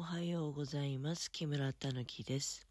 [0.00, 1.30] おはようございます。
[1.30, 2.66] 木村たぬきです。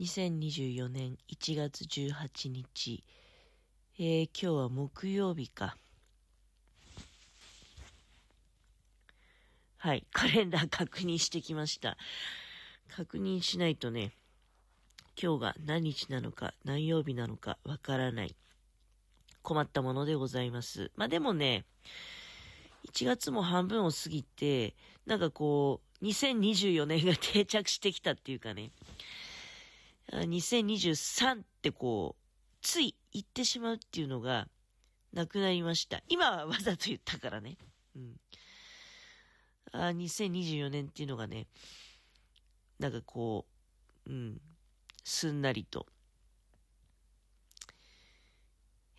[0.00, 3.04] 2024年1月18日、
[3.98, 5.76] えー今日は木曜日か。
[9.76, 11.98] はい、カレンダー確認してきました。
[12.88, 14.12] 確認しないとね、
[15.22, 18.34] 今日が何日なのか、何曜日なのかわからない。
[19.42, 20.90] 困ったものでございます。
[20.96, 21.66] まあでもね、
[22.92, 24.74] 1月も半分を過ぎて、
[25.06, 28.70] なんかこう、2024年が定着してきたっていうかね、
[30.12, 32.22] 2023ってこう、
[32.62, 34.48] つい言ってしまうっていうのが
[35.12, 36.02] なくなりました。
[36.08, 37.56] 今はわざと言ったからね。
[37.94, 38.16] うん。
[39.72, 41.46] あ2024年っていうのがね、
[42.78, 43.46] なんかこ
[44.06, 44.40] う、うん、
[45.04, 45.86] すんなりと。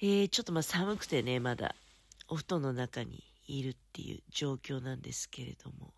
[0.02, 1.76] えー、ちょっとまあ寒くてね、まだ
[2.28, 5.94] お布団の中にいるっていう状況なんですけれども。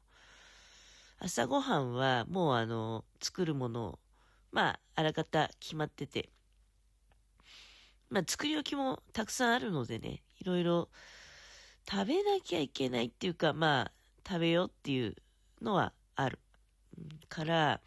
[1.20, 4.00] 朝ごはんはもうあの、作るものを、
[4.52, 6.30] まあ、あらかた決まってて。
[8.10, 10.90] まあ、作り置きもたくさんあるのでね、いろいろ
[11.90, 13.92] 食べなきゃいけないっていうか、まあ、
[14.28, 15.16] 食べようっていう
[15.62, 16.40] のはある。
[17.30, 17.82] から、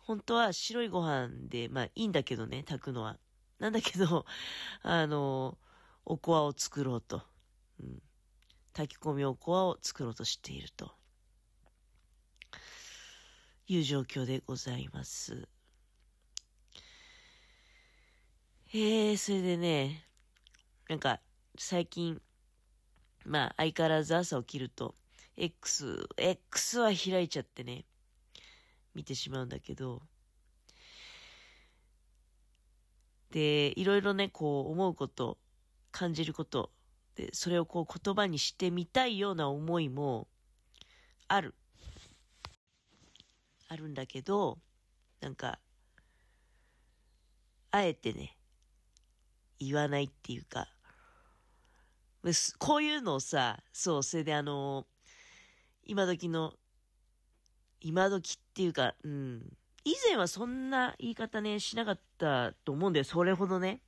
[0.00, 3.18] 本当は白いご飯で、まあいいんだけどね、炊くのは。
[3.58, 4.26] なんだけど、
[4.82, 5.58] あの、
[6.04, 7.22] おこわを作ろうと。
[7.80, 8.02] うん、
[8.74, 10.92] 炊き込みおこわを作ろうとしていると。
[13.66, 15.48] いう状況でございます。
[18.74, 20.04] えー、それでね、
[20.88, 21.20] なんか、
[21.56, 22.20] 最近、
[23.24, 24.94] まあ、相変わらず朝起きると、
[25.36, 27.86] X、X は開いちゃってね、
[28.94, 30.02] 見てしまうんだけど、
[33.30, 35.38] で、いろいろね、こう、思うこと、
[35.90, 36.70] 感じること、
[37.14, 40.28] で、それをこう、言葉にしてみたいような思いも、
[41.28, 41.54] ある。
[43.68, 44.58] あるんだけど、
[45.20, 45.58] なんか、
[47.70, 48.36] あえてね、
[49.58, 50.68] 言わないっていうか、
[52.58, 54.86] こういうのをさ、そう、それであの、
[55.84, 56.54] 今時の、
[57.80, 59.52] 今時っていうか、うん、
[59.84, 63.82] 以前はそんな言い方ね、しなかったと思うんだよ、それほどね。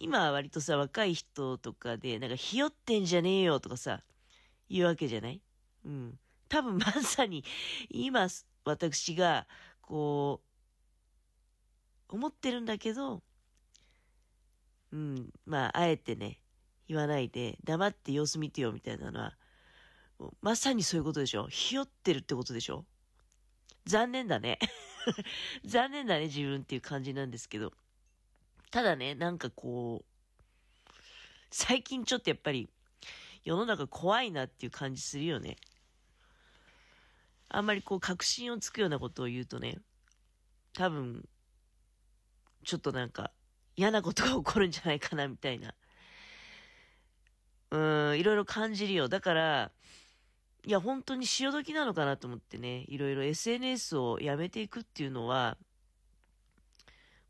[0.00, 4.04] 今は割とさ、若い人とかで、なんか、ひよってんじゃねえよとかさ、
[4.70, 5.42] 言うわけじゃない？
[5.84, 6.18] うん。
[6.48, 7.44] 多分まさに、
[7.90, 8.28] 今、
[8.64, 9.46] 私が、
[9.80, 10.40] こ
[12.10, 13.22] う、思ってるんだけど、
[14.92, 16.40] うん、まあ、あえてね、
[16.86, 19.36] 言わないで、黙って様子見てよみたいなのは、
[20.40, 21.48] まさにそういうことでしょ？
[21.48, 22.86] ひよってるってことでしょ？
[23.84, 24.58] 残念だね。
[25.64, 27.72] 残念だね、自分っていう感じなんですけど。
[28.70, 30.92] ただね、なんかこう、
[31.50, 32.68] 最近ちょっとやっぱり、
[33.44, 35.56] 世の中怖いなっていう感じするよね。
[37.48, 39.78] あんまりこう確信をつくようなことを言うとね、
[40.74, 41.26] 多分、
[42.64, 43.30] ちょっとなんか
[43.76, 45.74] 嫌なことが起こるんじゃないかなみたいな。
[47.70, 49.08] うん、いろいろ感じるよ。
[49.08, 49.70] だから、
[50.66, 55.56] いや、本当に潮時なのかなと思ってね、いろいろ SNS をやめていくっていうのは、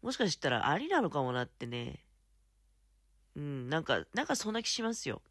[0.03, 2.05] もしかしたらありなのかもなってね、
[3.37, 5.23] うん、なんか、なんかそんな気しますよ。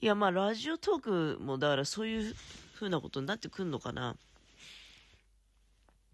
[0.00, 2.34] いや、まあ、ラジオトークも、だからそういう
[2.74, 4.16] 風なことになってくんのかな。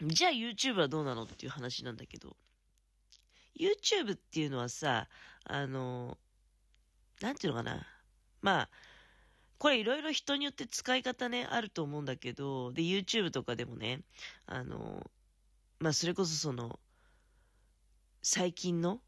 [0.03, 2.37] じゃあ YouTube はどうなのっていう話なんだけど。
[3.59, 5.09] YouTube っていうのはさ、
[5.45, 6.19] あの、
[7.21, 7.87] なんていうのかな。
[8.43, 8.69] まあ、
[9.59, 14.01] これいろいろ人によって使い方ね、あると思うんだけど、で、YouTube とかでもね、
[14.47, 15.09] あの、
[15.79, 16.79] まあ、それこそその、
[18.23, 19.01] 最近の、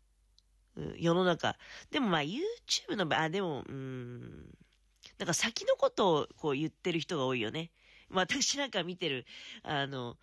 [0.97, 1.57] 世の中。
[1.91, 4.55] でもまあ、YouTube の場合、あ、でも、うん、
[5.19, 7.71] なんか先のことをこう言ってる人が多いよね。
[8.11, 9.27] 私なんか見てる、
[9.63, 10.17] あの、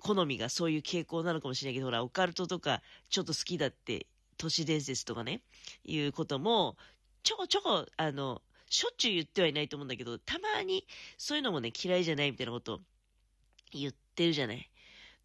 [0.00, 5.42] 好みがそういう傾向なのかもしれないけど、ほら、オカルトとかちょっと好きだって、都市伝説とかね、
[5.84, 6.76] いうことも、
[7.22, 10.86] ちょこちょこ、あの、しょっちゅう言ってはいないと思うんだけど、たまに
[11.18, 12.80] そういうのもね、嫌いじゃないみたいなこと
[13.72, 14.70] 言ってるじゃない。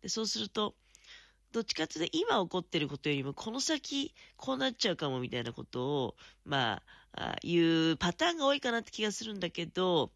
[0.01, 0.75] で、そうすると、
[1.51, 6.15] どっちかっていうと、今起こってることよりも、この先、こうなっちゃうかもみたいなことを、
[6.45, 6.81] ま
[7.13, 10.11] あ、あ言うパターンが多いかなって気がするんだけど、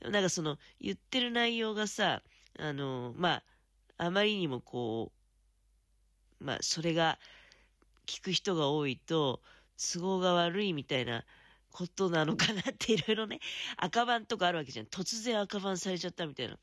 [0.00, 2.22] なんかその、言ってる内容がさ、
[2.58, 3.42] あの、ま
[3.98, 5.12] あ、あまりにもこ
[6.40, 7.18] う、まあ、それが、
[8.06, 9.42] 聞く人が多いと、
[9.76, 11.24] 都合が悪いみたいな
[11.70, 13.40] ことなのかなっていろいろね、
[13.76, 14.86] 赤番とかあるわけじゃん。
[14.86, 16.58] 突然赤番されちゃったみたいな。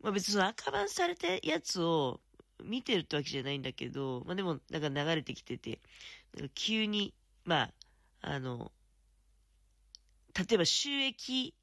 [0.00, 2.20] まあ別にその赤番されたやつを
[2.64, 5.80] 見てるってわけじゃないんだけど、まあでもなんか流れてきてて、
[6.36, 7.14] なんか急に、
[7.44, 7.72] まあ、
[8.22, 8.72] あの、
[10.36, 11.54] 例えば収益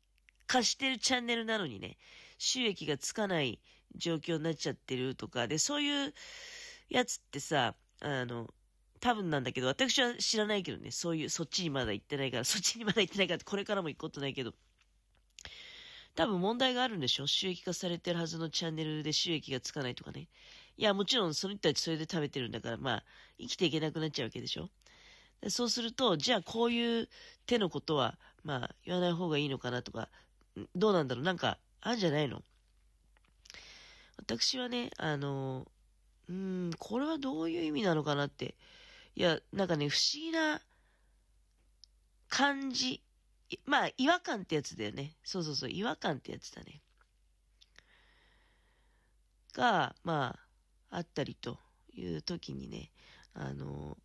[0.48, 1.98] 化してるチャンネルなのにね、
[2.38, 3.60] 収益がつかない
[3.96, 6.14] 状況になっちゃってるとか、で、そういう
[6.90, 8.54] やつってさ、あの、
[9.00, 14.54] 多分なんだけど、私は知らないけどね、そういう、そっちにまだ行ってないから、そっちにまだ行ってないから、これからも行くことないけど、
[16.18, 20.28] 多分問題があるんでしょ収益化されてるはずのチャンネルで収益がつかないとかね。
[20.76, 23.04] いや、もちろんその人たちそれで食べてるんだから、まあ、
[23.40, 24.70] 生きていけなくなっちゃうわけでしょ
[25.48, 27.08] そうすると、じゃあこういう
[27.46, 30.10] 手のことは、まあ、言わない方がいいのかなとか、
[30.76, 32.42] どうなんだろうなんか、あんじゃないの？
[34.18, 35.68] 私はね、あの、
[36.28, 38.56] うん、これはどういう意味なのかなって。
[39.16, 40.62] いや、なんかね、不思議な
[42.28, 43.02] 感じ。
[43.66, 45.16] まあ、違和感ってやつだよね。
[45.24, 46.82] そうそうそう、違和感ってやつだね。
[49.54, 50.38] が、ま
[50.90, 51.58] あ、あったりと
[51.94, 52.92] いう時にね、
[53.34, 53.98] あの、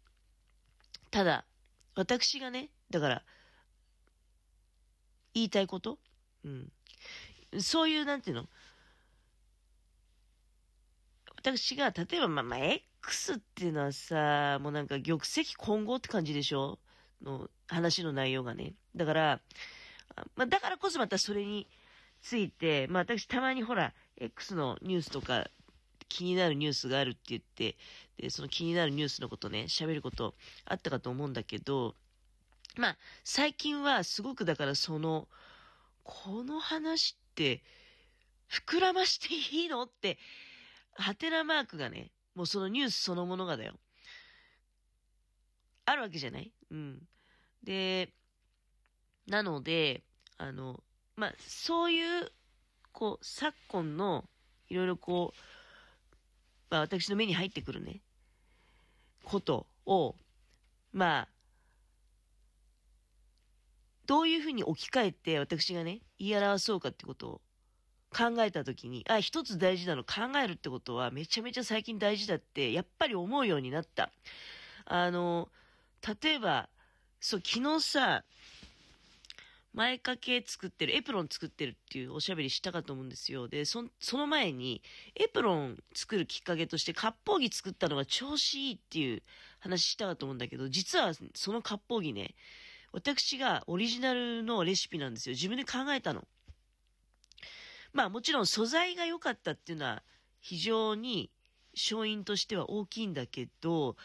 [1.11, 1.45] ただ、
[1.95, 3.23] 私がね、だから、
[5.35, 5.99] 言いたいこと？
[6.45, 6.73] うん。
[7.61, 8.49] そういう、なんていうの？
[11.37, 16.79] 私が、例えば、まあ、まあ、X っていうのはさ、もうなんか玉石混合って感じでしょ？
[17.23, 18.75] の話の内容がね。
[18.95, 19.41] だから、
[20.37, 21.67] まあ、だからこそまたそれに
[22.21, 25.49] ついて、まあ私たまにほら、X のニュースとか
[26.09, 27.77] 気になるニュースがあるって言って、
[28.19, 30.35] で、その気になるニュースのことね、喋ること
[30.67, 31.95] あったかと思うんだけど、
[32.77, 35.29] まあ、最近はすごくだからその、
[36.05, 37.63] この話って
[38.51, 40.19] 膨らましていいのって、
[40.95, 43.75] ハテナマークがね、もうそのニュースそのものがだよ。
[45.87, 46.53] あるわけじゃない？
[46.71, 47.03] うん。
[47.65, 48.13] で、
[49.27, 50.03] なので、
[50.39, 50.83] あの、
[51.17, 52.33] まあ、そういう、
[52.93, 54.25] こう、昨今の、
[54.69, 55.39] いろいろこう、
[56.71, 58.01] まあ、私の目に入ってくるね、
[59.25, 60.17] ことを、
[60.93, 61.29] まあ、
[64.07, 67.41] どういうふうに置き換えて私がね、言い表そうかってことを
[68.11, 74.11] 考えたときに、あ、一つ大事なの考えるってことはめちゃめちゃ最近大事だって、やっぱり思うようになった。
[74.85, 75.49] あの、
[76.23, 76.69] 例えば、
[77.23, 78.25] そう、昨日さ、
[79.75, 83.47] 前掛け作ってる、エプロン作ってるっていうおしゃべりしたかと思うんですよ。
[83.47, 84.83] で、そその前に、
[85.15, 89.23] エプロン作るきっかけとして、割烹着作ったのが調子いいっていう
[89.61, 92.35] 話したかと思うんだけど、実はその割烹着ね、
[92.91, 95.35] 私がオリジナルのレシピなんですよ。
[95.35, 96.27] 自分で考えたの。
[97.93, 100.03] まあもちろん素材が良かったっていうのは
[100.41, 101.31] 非常に
[101.75, 103.97] 勝因としては大きいんだけど、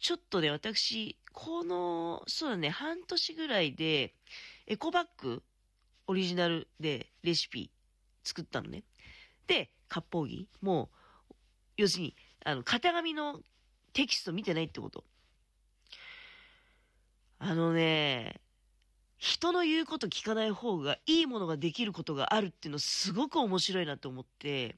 [0.00, 4.14] ちょっとね、私、この、そうだね、半年ぐらいで、
[4.66, 5.42] エコバッグ、
[6.06, 7.70] オリジナルでレシピ
[8.24, 8.84] 作ったのね。
[9.46, 10.90] で、割烹着も
[11.30, 11.34] う、
[11.76, 13.40] 要するに、あの、型紙の
[13.92, 15.04] テキスト見てないってこと。
[17.38, 18.40] あのね、
[19.18, 24.76] 人の言うこと聞かない方がいいものができることがあるっていうのすごく面白いなと思って、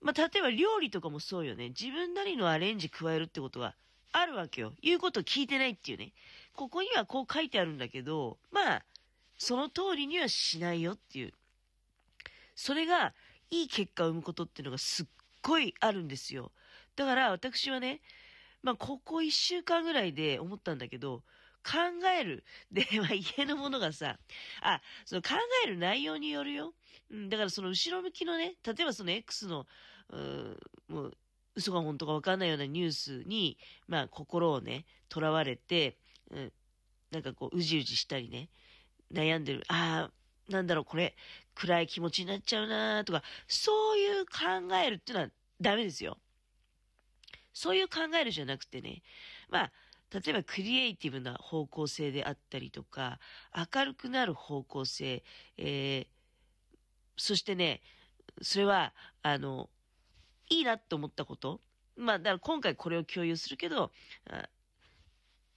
[0.00, 1.68] まあ、例えば料理とかもそうよね。
[1.68, 3.74] 自分なりのアレンジ加えるってことは
[4.12, 4.72] あるわけよ。
[4.82, 6.12] 言うこと聞いてないっていうね。
[6.54, 8.84] ここにはこう書いてあるんだけど、まあ、
[9.38, 11.32] その通りにはしないよっていう。
[12.54, 13.14] それが、
[13.50, 15.06] いい結果を生むことっていうのがすっ
[15.42, 16.52] ごいあるんですよ。
[16.96, 18.00] だから私はね、
[18.62, 21.22] まあ、ここ一週間ぐらいで思ったんだけど、
[21.64, 21.78] 考
[22.18, 22.44] える。
[22.72, 24.18] で、まあ、家のものがさ、
[24.62, 25.34] あ、その考
[25.64, 26.74] える内容によるよ。
[27.10, 29.66] うん、だからその後ろ向きのね、例えばその X の、
[30.08, 31.16] うん、もう、
[31.54, 35.98] 嘘が本当かわかんないようなニュースに、まあ、心をね、囚われて、
[36.30, 36.52] うん、
[37.10, 38.48] なんかこう、うじうじしたりね、
[39.12, 39.62] 悩んでる。
[39.68, 41.14] ああ、なんだろう、これ、
[41.54, 45.30] 暗い気持ちになっちゃうなとか、そういう考えるっていうのは
[45.60, 46.18] ダメですよ。
[47.52, 49.02] そういう考えるじゃなくてね、
[49.50, 49.72] まあ、
[50.12, 53.18] 例えばクリエイティブな方向性であったりとか、
[53.74, 55.22] 明るくなる方向性、
[55.58, 56.06] えー、
[57.16, 57.82] そしてね、
[58.40, 59.68] それは、あの、
[60.52, 61.60] いいなって思ったこと？
[61.96, 63.90] まあ、だから今回これを共有するけど、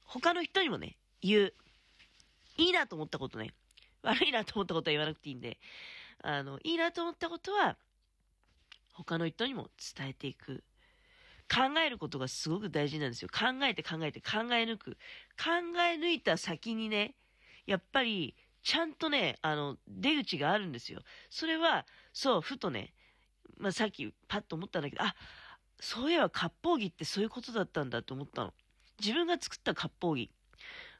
[0.05, 1.53] 他の人にもね、言う。
[2.57, 3.53] いいなと思ったことね。
[4.01, 5.57] 悪いなと思ったことは言わなくていいんで、
[6.23, 7.75] あの、いいなと思ったことは、
[8.93, 10.63] 他の人にも伝えていく。
[11.53, 13.29] 考えることがすごく大事なんですよ。
[13.29, 14.91] 考えて考えて考え抜く。
[15.37, 15.49] 考
[15.79, 17.15] え抜いた先にね、
[17.65, 21.01] やっぱり、ちゃんとね、あの、出口があるんですよ。
[21.29, 22.93] それは、そう、ふとね、
[23.57, 25.15] まあ、さっきパッと思ったんだけど、あ、
[25.79, 28.53] そういえば割烹着ってそういうことだったんだと思ったの。
[28.99, 30.31] 自分が作った割烹着。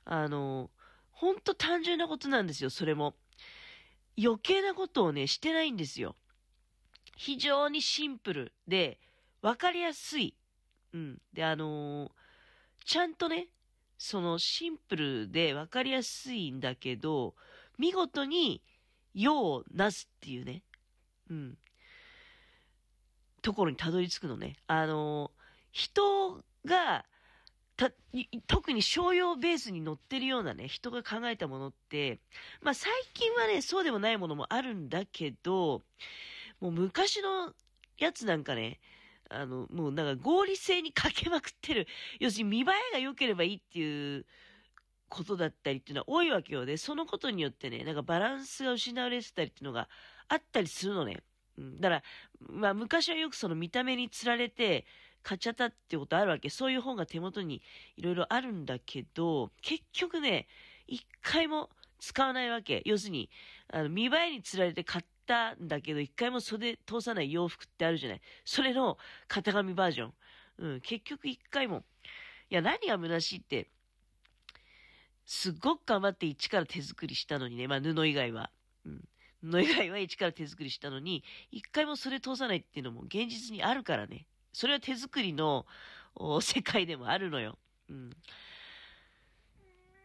[0.05, 0.69] あの、
[1.11, 3.15] ほんと単純なことなんですよ、それも。
[4.17, 6.15] 余計なことをね、してないんですよ。
[7.17, 8.99] 非常にシンプルで、
[9.41, 10.35] わかりやすい。
[10.93, 11.21] うん。
[11.33, 12.11] で、あのー、
[12.85, 13.47] ちゃんとね、
[13.97, 17.35] そのシンプルで分かりやすいんだけど、
[17.77, 18.61] 見事に
[19.13, 20.63] 用をなすっていうね、
[21.29, 21.57] うん、
[23.45, 24.55] ところにたどり着くのね。
[24.65, 25.29] あの、
[25.71, 27.05] 人が、
[27.77, 27.91] た、
[28.47, 32.19] 特に商用ベースに乗ってるようなね、人が考えたものって、
[32.63, 35.83] まあ最近はね、そうでもないものもあるんだけど、
[36.59, 37.53] もう昔の
[37.99, 38.79] やつなんかね、
[39.29, 41.85] あの、もうなんか合理性にかけまくってる。
[42.19, 44.25] 要するに見栄えが良ければいいっていう
[45.07, 46.65] ことだったりっていうのは多いわけよ。
[46.65, 49.87] で、そのことによってね、なんかバランスが失われてたりっていうのが
[50.29, 51.21] あったりするのね。
[51.57, 51.79] うん。
[51.79, 52.03] だから、
[52.49, 54.85] まあ昔はよくその見た目につられて、
[55.23, 56.49] 買っちゃったってことあるわけ。
[56.49, 57.61] そういう本が手元に
[57.97, 60.47] いろいろあるんだけど、結局ね、
[60.87, 61.69] 一回も
[61.99, 62.83] 使わないわけ。
[62.85, 63.29] 要するに、
[63.69, 68.21] あの、見栄えにつられて買ったんだけど、一回も袖通さない洋服ってあるじゃない。
[68.45, 70.13] それの型紙バージョン。
[70.57, 71.83] うん、結局一回も。
[72.51, 73.67] いや、何が虚しいって、
[75.25, 78.51] すっごく頑張って一から手作りしたのにね、まあ布以外は。
[78.85, 79.03] うん。
[79.49, 84.25] 布以外は一から手作りしたのに、一回もそれ通さないっていうのも現実にあるからね。
[84.53, 85.65] それは手作りの
[86.41, 87.57] 世界でもあるのよ。
[87.89, 88.09] うん。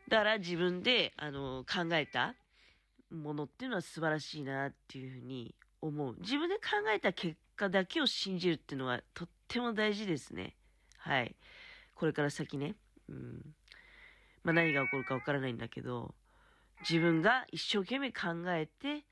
[0.09, 2.35] だから自分で、あの、考えた
[3.11, 6.17] ものっていうのは素晴らしいなっていうふうに思う。
[6.21, 10.57] 自分で考えた結果だけを信じるっていうのはとっても大事ですね。
[10.99, 11.37] はい。
[11.95, 12.75] これから先ね。
[13.09, 13.55] うん。
[14.43, 16.15] まあ何が起こるかわからないんだけど、
[16.89, 19.05] 自分が一生懸命考えて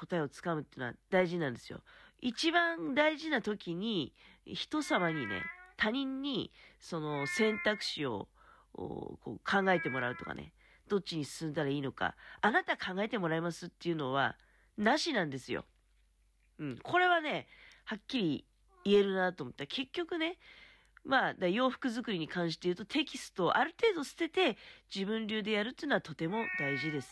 [0.00, 1.80] 答えをつかむっていうのは大事なんですよ。
[2.20, 4.14] 一番大事な時に
[4.46, 5.42] 人様にね、
[5.76, 8.28] 他人にその選択肢を
[8.72, 10.52] こう考えてもらうとかね、
[10.88, 14.36] どっちに進んだらいいのか、あなた考えてもらいますっていうのは、
[14.78, 15.64] なしなんですよ。
[16.58, 16.78] うん。
[16.82, 17.46] これはね、
[17.84, 18.44] はっきり
[18.84, 19.66] 言えるなと思った。
[19.66, 20.38] 結局ね、
[21.04, 24.58] まあ、洋服作りに関して言うとテキストをある程度捨てて
[24.94, 27.08] 自分流でやるっていうのはとても大事です。